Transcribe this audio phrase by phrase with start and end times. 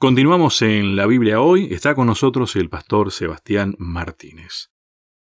[0.00, 1.74] Continuamos en la Biblia hoy.
[1.74, 4.70] Está con nosotros el pastor Sebastián Martínez.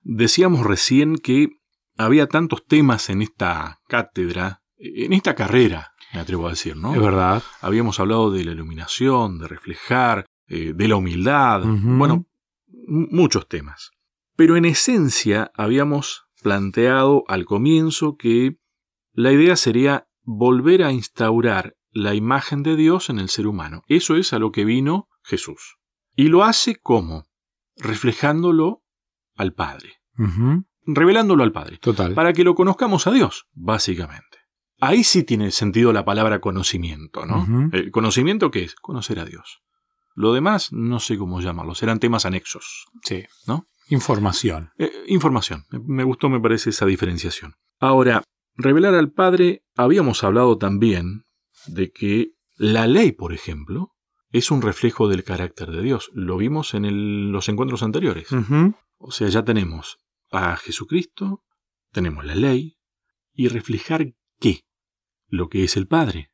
[0.03, 1.49] Decíamos recién que
[1.97, 6.95] había tantos temas en esta cátedra, en esta carrera, me atrevo a decir, ¿no?
[6.95, 7.43] Es verdad.
[7.61, 12.27] Habíamos hablado de la iluminación, de reflejar, eh, de la humildad, bueno,
[12.87, 13.91] muchos temas.
[14.37, 18.59] Pero en esencia habíamos planteado al comienzo que
[19.13, 23.83] la idea sería volver a instaurar la imagen de Dios en el ser humano.
[23.89, 25.77] Eso es a lo que vino Jesús.
[26.15, 27.27] Y lo hace como?
[27.77, 28.83] Reflejándolo
[29.37, 29.95] al Padre,
[30.85, 32.15] revelándolo al Padre, Total.
[32.15, 34.39] para que lo conozcamos a Dios, básicamente.
[34.81, 37.71] Ahí sí tiene sentido la palabra conocimiento, ¿no?
[37.73, 38.75] ¿El conocimiento qué es?
[38.77, 39.61] Conocer a Dios.
[40.15, 43.25] Lo demás, no sé cómo llamarlo, serán temas anexos, Sí.
[43.47, 43.67] ¿no?
[43.91, 44.71] Información.
[44.79, 45.65] Eh, información.
[45.71, 47.55] Me gustó, me parece, esa diferenciación.
[47.79, 48.23] Ahora,
[48.57, 51.25] revelar al Padre, habíamos hablado también
[51.67, 53.93] de que la ley, por ejemplo,
[54.31, 56.11] es un reflejo del carácter de Dios.
[56.13, 58.29] Lo vimos en el- los encuentros anteriores.
[58.99, 59.99] O sea, ya tenemos
[60.31, 61.43] a Jesucristo,
[61.93, 62.77] tenemos la ley,
[63.33, 64.65] y reflejar qué?
[65.29, 66.31] Lo que es el Padre.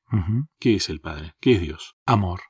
[0.59, 1.35] ¿Qué es el Padre?
[1.41, 1.95] ¿Qué es Dios?
[2.07, 2.41] Amor.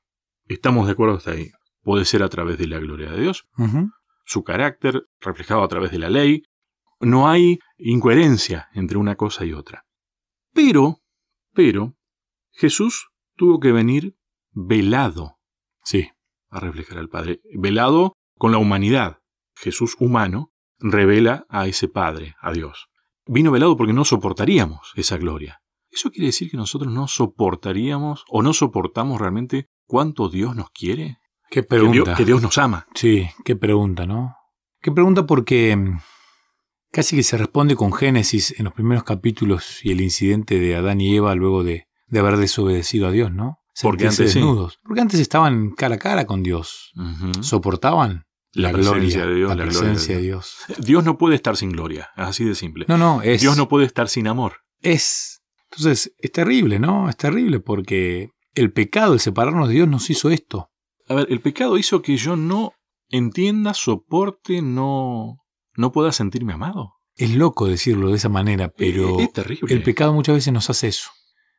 [0.47, 1.50] Estamos de acuerdo hasta ahí.
[1.83, 3.47] Puede ser a través de la gloria de Dios,
[4.25, 6.42] su carácter reflejado a través de la ley.
[7.00, 9.84] No hay incoherencia entre una cosa y otra.
[10.53, 11.00] Pero,
[11.53, 11.94] pero,
[12.55, 14.16] Jesús tuvo que venir
[14.52, 15.36] velado
[15.84, 16.08] Sí.
[16.50, 17.41] a reflejar al Padre.
[17.56, 19.19] Velado con la humanidad.
[19.56, 22.88] Jesús humano revela a ese Padre, a Dios.
[23.27, 25.60] Vino velado porque no soportaríamos esa gloria.
[25.91, 31.19] ¿Eso quiere decir que nosotros no soportaríamos o no soportamos realmente cuánto Dios nos quiere?
[31.50, 31.92] Qué Que pregunta.
[32.05, 32.86] Dios, que Dios nos ama.
[32.94, 34.36] Sí, qué pregunta, ¿no?
[34.80, 36.00] Qué pregunta porque mm,
[36.91, 41.00] casi que se responde con Génesis en los primeros capítulos y el incidente de Adán
[41.00, 43.59] y Eva luego de, de haber desobedecido a Dios, ¿no?
[43.82, 44.38] Porque antes sí.
[44.38, 44.78] desnudos.
[44.84, 46.92] Porque antes estaban cara a cara con Dios.
[47.41, 50.56] Soportaban La la, presencia gloria, de Dios, la, presencia de de Dios.
[50.78, 52.84] Dios no puede estar sin gloria, así de simple.
[52.88, 53.41] No, no, es.
[53.41, 54.59] Dios no puede estar sin amor.
[54.81, 55.41] es.
[55.72, 57.09] Entonces, es terrible, ¿no?
[57.09, 60.70] Es terrible porque el pecado, el separarnos de Dios, nos hizo esto.
[61.09, 62.75] A ver, el pecado hizo que yo no
[63.09, 65.38] entienda, soporte, no,
[65.76, 66.93] no pueda sentirme amado.
[67.16, 69.75] Es loco decirlo de esa manera, pero Eh, es terrible.
[69.75, 71.10] el pecado muchas veces nos hace eso.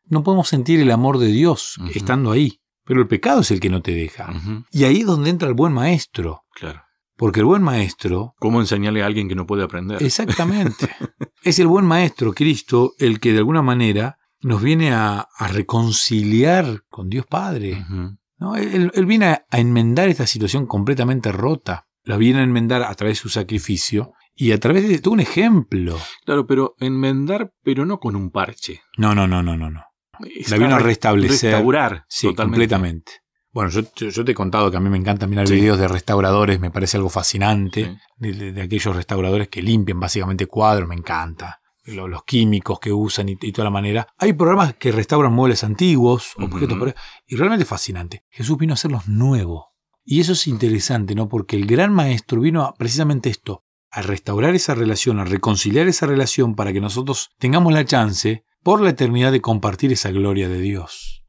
[0.07, 3.69] No podemos sentir el amor de Dios estando ahí, pero el pecado es el que
[3.69, 4.33] no te deja.
[4.71, 6.81] Y ahí es donde entra el buen maestro, claro.
[7.16, 10.01] porque el buen maestro, ¿Cómo enseñarle a alguien que no puede aprender?
[10.03, 10.89] exactamente,
[11.43, 16.83] es el buen maestro, Cristo, el que de alguna manera nos viene a, a reconciliar
[16.89, 17.83] con Dios Padre.
[18.37, 18.55] ¿no?
[18.55, 21.87] Él, él viene a, a enmendar esta situación completamente rota.
[22.03, 25.22] La viene a enmendar a través de su sacrificio y a través de todo un
[25.22, 25.97] ejemplo.
[26.25, 28.81] Claro, pero enmendar, pero no con un parche.
[28.97, 29.81] No, no, no, no, no, no.
[30.50, 31.52] La vino a re- restablecer.
[31.53, 32.53] Restaurar Sí, totalmente.
[32.56, 33.12] completamente.
[33.52, 35.56] Bueno, yo, te he contado que a mí me encanta mirar Sí.
[35.56, 37.98] videos de restauradores, me parece algo fascinante, Sí.
[38.18, 41.62] de, de- de aquellos restauradores que limpian básicamente cuadros, me encanta.
[41.86, 44.08] Lo- los químicos que usan y, y toda la manera.
[44.18, 46.94] Hay programas que restauran muebles antiguos, objetos,
[47.28, 48.24] y realmente es fascinante.
[48.30, 49.66] Jesús vino a hacerlos nuevos.
[50.03, 51.30] Y eso es interesante, ¿no?
[51.30, 56.06] Porque el gran maestro vino a precisamente esto, a restaurar esa relación, a reconciliar esa
[56.08, 60.59] relación para que nosotros tengamos la chance por la eternidad de compartir esa gloria de
[60.59, 61.24] Dios,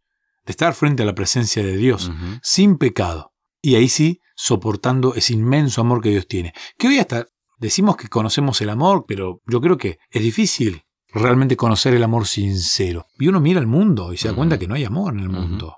[0.46, 2.10] de estar frente a la presencia de Dios,
[2.42, 6.54] sin pecado, y ahí sí soportando ese inmenso amor que Dios tiene.
[6.78, 7.26] Que hoy hasta
[7.58, 12.26] decimos que conocemos el amor, pero yo creo que es difícil realmente conocer el amor
[12.26, 13.04] sincero.
[13.18, 15.28] Y uno mira al mundo y se da cuenta que no hay amor en el
[15.28, 15.76] mundo.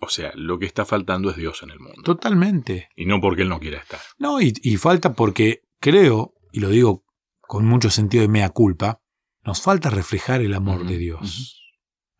[0.00, 2.02] O sea, lo que está faltando es Dios en el mundo.
[2.02, 2.88] Totalmente.
[2.96, 4.00] Y no porque Él no quiera estar.
[4.18, 7.04] No, y, y falta porque creo, y lo digo
[7.40, 9.00] con mucho sentido de mea culpa,
[9.42, 11.62] nos falta reflejar el amor de Dios.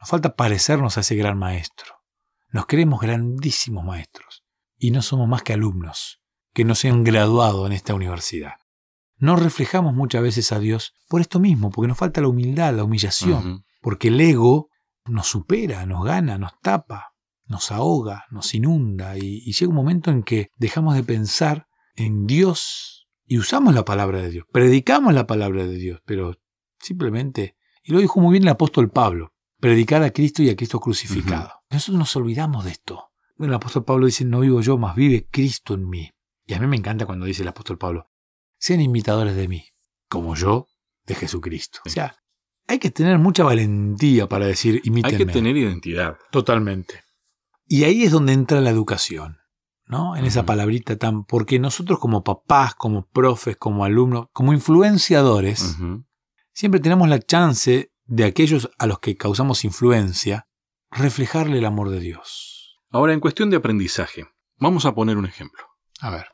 [0.01, 1.95] Nos falta parecernos a ese gran maestro.
[2.51, 4.45] Nos creemos grandísimos maestros
[4.77, 6.19] y no somos más que alumnos
[6.59, 8.55] que no se han graduado en esta universidad.
[9.17, 12.83] No reflejamos muchas veces a Dios por esto mismo, porque nos falta la humildad, la
[12.83, 14.69] humillación, porque el ego
[15.05, 17.15] nos supera, nos gana, nos tapa,
[17.47, 22.27] nos ahoga, nos inunda y, y llega un momento en que dejamos de pensar en
[22.27, 26.41] Dios y usamos la palabra de Dios, predicamos la palabra de Dios, pero
[26.81, 30.81] simplemente, y lo dijo muy bien el apóstol Pablo, predicar a Cristo y a Cristo
[30.81, 31.53] crucificado.
[31.71, 33.11] Nosotros nos olvidamos de esto.
[33.39, 36.11] El apóstol Pablo dice, no vivo yo, más vive Cristo en mí.
[36.47, 38.09] Y a mí me encanta cuando dice el apóstol Pablo,
[38.59, 39.65] sean imitadores de mí,
[40.09, 40.67] como yo
[41.07, 41.81] de Jesucristo.
[41.87, 42.17] O sea,
[42.67, 45.17] hay que tener mucha valentía para decir, imítenme.
[45.17, 46.17] Hay que tener identidad.
[46.31, 47.03] Totalmente.
[47.67, 49.39] Y ahí es donde entra la educación,
[49.87, 50.17] ¿no?
[50.17, 51.25] En esa palabrita tan...
[51.25, 55.77] Porque nosotros como papás, como profes, como alumnos, como influenciadores.
[56.59, 60.49] Siempre tenemos la chance de aquellos a los que causamos influencia,
[60.91, 62.81] reflejarle el amor de Dios.
[62.91, 64.27] Ahora, en cuestión de aprendizaje,
[64.59, 65.65] Vamos a poner un ejemplo.
[66.01, 66.27] A ver.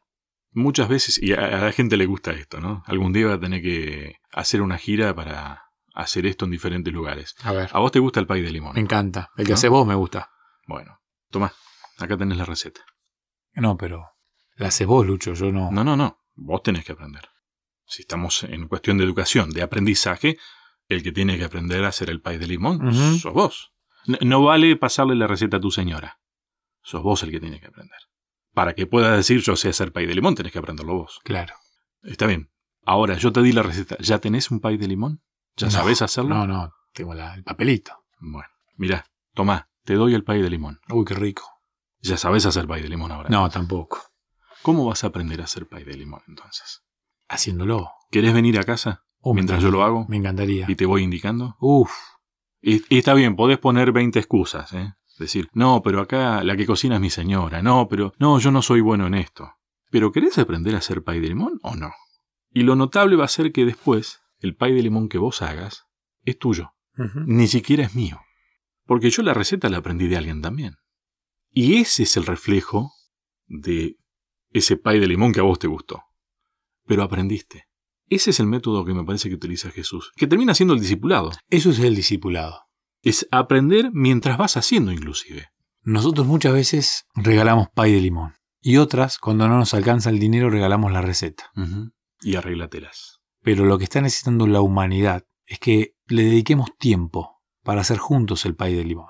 [0.53, 2.83] Muchas veces, y a, la gente le gusta esto, ¿no?
[2.87, 7.35] Algún día va a tener que hacer una gira para hacer esto en diferentes lugares.
[7.43, 7.69] A ver.
[7.73, 8.75] ¿A vos te gusta el pay de limón?
[8.75, 9.31] Me encanta.
[9.37, 9.55] El que ¿No?
[9.57, 10.31] haces vos me gusta.
[10.67, 11.01] Bueno,
[11.31, 11.53] toma,
[11.99, 12.81] acá tenés la receta.
[13.55, 14.07] No, pero
[14.57, 15.35] la haces vos, Lucho.
[15.35, 15.71] Yo no.
[15.71, 17.29] No, no, no, vos tenés que aprender.
[17.87, 20.39] Si estamos en cuestión de educación, de aprendizaje,
[20.89, 23.19] el que tiene que aprender a hacer el pay de limón Ujú.
[23.19, 23.73] sos vos.
[24.21, 26.21] No vale pasarle la receta a tu señora.
[26.83, 27.99] Sos vos el que tiene que aprender.
[28.53, 31.21] Para que puedas decir yo sé hacer pay de limón, tenés que aprenderlo vos.
[31.25, 31.55] Claro.
[32.03, 32.51] Está bien.
[32.85, 33.97] Ahora, yo te di la receta.
[33.99, 35.23] ¿Ya tenés un pay de limón?
[35.57, 36.35] ¿Ya No, sabés hacerlo?
[36.35, 36.73] No, no.
[36.93, 38.05] Tengo la- el papelito.
[38.21, 40.81] Bueno, mira, tomá, te doy el pay de limón.
[40.91, 41.45] Uy, qué rico.
[42.01, 43.31] Ya sabés hacer pay de limón ahora.
[43.31, 44.03] No, tampoco.
[44.63, 46.83] ¿Cómo vas a aprender a hacer pay de limón entonces?
[47.29, 47.91] Haciéndolo.
[48.11, 50.67] ¿Querés venir a casa Oh, me mientras yo lo hago Me encantaría.
[50.69, 51.57] y te voy indicando?
[51.59, 51.91] Uf.
[52.61, 54.93] Y, y está bien, podés poner 20 excusas, ¿eh?
[55.19, 58.61] Decir, no, pero acá la que cocina es mi señora, no, pero no, yo no
[58.63, 59.53] soy bueno en esto.
[59.91, 61.93] ¿Pero querés aprender a hacer pay de limón o no?
[62.53, 65.87] Y lo notable va a ser que después el pay de limón que vos hagas
[66.25, 66.75] es tuyo,
[67.27, 68.21] ni siquiera es mío.
[68.87, 70.77] Porque yo la receta la aprendí de alguien también.
[71.51, 72.93] Y ese es el reflejo
[73.47, 73.97] de
[74.51, 76.03] ese pay de limón que a vos te gustó.
[76.87, 77.67] Pero aprendiste.
[78.09, 81.33] Ese es el método que me parece que utiliza Jesús, que termina siendo el discipulado.
[81.49, 82.63] Eso es el discipulado.
[83.03, 85.49] Es aprender mientras vas haciendo inclusive.
[85.83, 88.35] Nosotros muchas veces regalamos pay de limón.
[88.61, 91.51] Y otras, cuando no nos alcanza el dinero, regalamos la receta.
[92.23, 93.21] Y arréglatelas.
[93.43, 98.47] Pero lo que está necesitando la humanidad es que le dediquemos tiempo para hacer juntos
[98.47, 99.09] el pay de limón.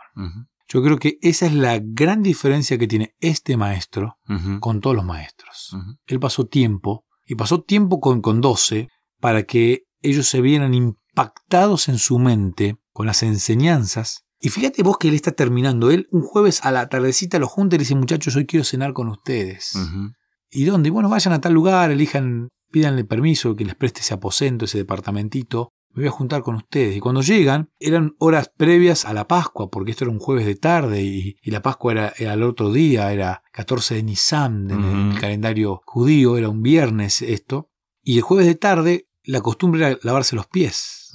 [0.66, 4.18] Yo creo que esa es la gran diferencia que tiene este maestro
[4.60, 5.76] con todos los maestros.
[6.06, 8.88] Él pasó tiempo, y pasó tiempo con, con 12,
[9.20, 14.24] para que ellos se vieran impactados en su mente con las enseñanzas.
[14.40, 15.90] Y fíjate vos que él está terminando.
[15.90, 18.92] Él un jueves a la tardecita lo junta y le dice, muchachos, hoy quiero cenar
[18.92, 19.74] con ustedes.
[19.74, 20.12] Ujú.
[20.50, 20.90] ¿Y dónde?
[20.90, 25.72] Bueno, vayan a tal lugar, elijan, pídanle permiso que les preste ese aposento, ese departamentito.
[25.94, 26.96] Me voy a juntar con ustedes.
[26.96, 30.56] Y cuando llegan, eran horas previas a la Pascua, porque esto era un jueves de
[30.56, 34.84] tarde y, y la Pascua era, era el otro día, era 14 de Nisan en
[34.84, 37.70] el calendario judío, era un viernes esto.
[38.02, 41.12] Y el jueves de tarde, la costumbre era lavarse los pies.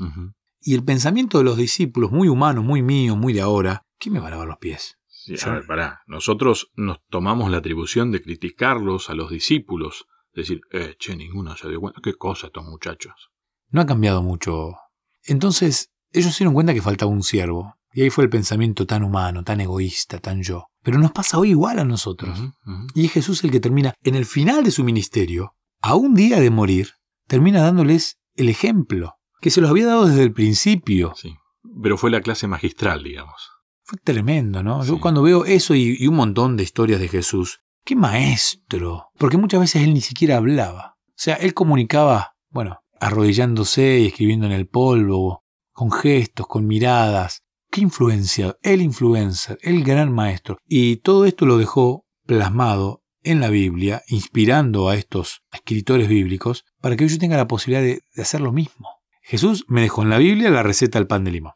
[0.61, 4.19] Y el pensamiento de los discípulos, muy humano, muy mío, muy de ahora, ¿quién me
[4.19, 4.97] va a lavar los pies?
[5.07, 6.01] Sí, a ver, pará.
[6.07, 10.07] Nosotros nos tomamos la atribución de criticarlos a los discípulos.
[10.33, 12.01] Decir, eh, che, ninguno se dio cuenta.
[12.01, 13.29] ¿Qué cosa estos muchachos?
[13.69, 14.75] No ha cambiado mucho.
[15.24, 17.75] Entonces, ellos se dieron cuenta que faltaba un siervo.
[17.92, 20.68] Y ahí fue el pensamiento tan humano, tan egoísta, tan yo.
[20.83, 22.39] Pero nos pasa hoy igual a nosotros.
[22.94, 26.39] Y es Jesús el que termina, en el final de su ministerio, a un día
[26.39, 26.92] de morir,
[27.27, 31.13] termina dándoles el ejemplo, que se los había dado desde el principio.
[31.15, 31.36] Sí.
[31.81, 33.50] Pero fue la clase magistral, digamos.
[33.83, 34.83] Fue tremendo, ¿no?
[34.86, 39.07] Yo cuando veo eso y, y un montón de historias de Jesús, qué maestro.
[39.18, 40.95] Porque muchas veces él ni siquiera hablaba.
[41.07, 47.44] O sea, él comunicaba, bueno, arrodillándose y escribiendo en el polvo, con gestos, con miradas.
[47.72, 50.57] Qué influencia, el influencer, el gran maestro.
[50.68, 56.96] Y todo esto lo dejó plasmado en la Biblia, inspirando a estos escritores bíblicos, para
[56.96, 58.89] que yo tenga la posibilidad de, hacer lo mismo.
[59.22, 61.53] Jesús me dejó en la Biblia la receta del pan de limón.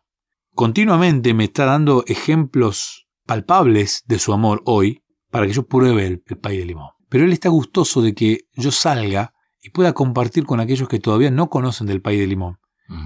[0.54, 6.24] Continuamente me está dando ejemplos palpables de su amor hoy para que yo pruebe el,
[6.28, 6.92] el pay de limón.
[7.10, 9.33] Pero Él está gustoso de que yo salga
[9.64, 12.60] y pueda compartir con aquellos que todavía no conocen del pay de limón.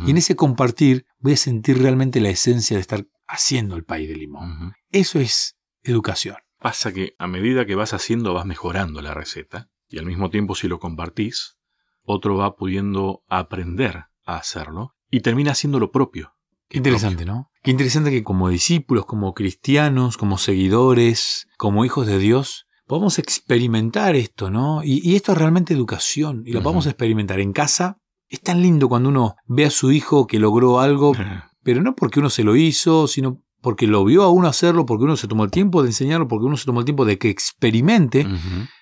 [0.06, 4.08] Y en ese compartir voy a sentir realmente la esencia de estar haciendo el pay
[4.08, 4.74] de limón.
[4.90, 6.36] Eso es educación.
[6.60, 10.56] Pasa que a medida que vas haciendo vas mejorando la receta y al mismo tiempo
[10.56, 11.58] si lo compartís,
[12.02, 16.34] otro va pudiendo aprender a hacerlo y termina haciendo lo propio.
[16.68, 17.50] Qué interesante, ¿no?
[17.64, 24.16] Qué interesante que como discípulos, como cristianos, como seguidores, como hijos de Dios, podamos experimentar
[24.16, 24.84] esto, ¿no?
[24.84, 26.64] Y, y esto es realmente educación y lo Ujú.
[26.64, 28.00] podamos experimentar en casa.
[28.30, 31.12] Es tan lindo cuando uno ve a su hijo que logró algo,
[31.64, 35.04] pero no porque uno se lo hizo, sino porque lo vio a uno hacerlo, porque
[35.06, 37.30] uno se tomó el tiempo de enseñarlo, porque uno se tomó el tiempo de que
[37.30, 38.26] experimente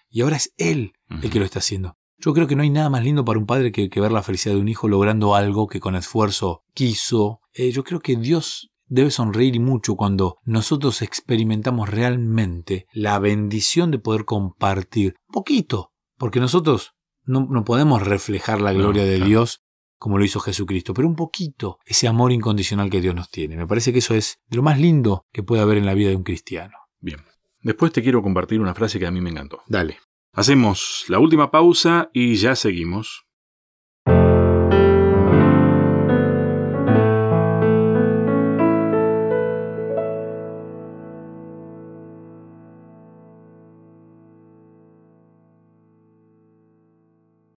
[0.10, 1.96] y ahora es él el que lo está haciendo.
[2.18, 4.24] Yo creo que no hay nada más lindo para un padre que, que ver la
[4.24, 7.40] felicidad de un hijo logrando algo que con esfuerzo quiso.
[7.54, 14.00] Eh, yo creo que Dios debe sonreír mucho cuando nosotros experimentamos realmente la bendición de
[14.00, 19.30] poder compartir un poquito, porque nosotros no, no podemos reflejar la No, gloria de claro.
[19.30, 19.62] Dios
[19.98, 23.56] como lo hizo Jesucristo, pero un poquito ese amor incondicional que Dios nos tiene.
[23.56, 26.10] Me parece que eso es de lo más lindo que puede haber en la vida
[26.10, 26.78] de un cristiano.
[27.00, 27.20] Bien.
[27.62, 29.62] Después te quiero compartir una frase que a mí me encantó.
[29.68, 29.98] Dale.
[30.34, 33.25] Hacemos la última pausa y ya seguimos